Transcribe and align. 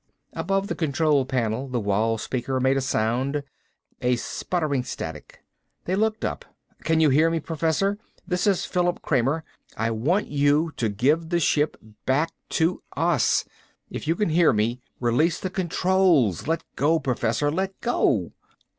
Above 0.33 0.65
the 0.65 0.73
control 0.73 1.27
panel 1.27 1.67
the 1.67 1.79
wall 1.79 2.17
speaker 2.17 2.59
made 2.59 2.75
a 2.75 2.81
sound, 2.81 3.43
a 4.01 4.15
sputtering 4.15 4.83
static. 4.83 5.43
They 5.85 5.93
looked 5.95 6.25
up. 6.25 6.43
"Can 6.83 6.99
you 6.99 7.11
hear 7.11 7.29
me, 7.29 7.39
Professor. 7.39 7.99
This 8.25 8.47
is 8.47 8.65
Philip 8.65 9.03
Kramer. 9.03 9.43
I 9.77 9.91
want 9.91 10.25
you 10.25 10.71
to 10.77 10.89
give 10.89 11.29
the 11.29 11.39
ship 11.39 11.77
back 12.07 12.31
to 12.49 12.81
us. 12.97 13.45
If 13.91 14.07
you 14.07 14.15
can 14.15 14.29
hear 14.29 14.51
me, 14.51 14.81
release 14.99 15.39
the 15.39 15.51
controls! 15.51 16.47
Let 16.47 16.63
go, 16.75 16.99
Professor. 16.99 17.51
Let 17.51 17.79
go!" 17.81 18.31